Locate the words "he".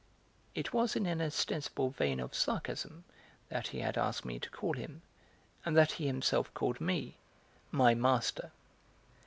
3.67-3.81, 5.91-6.07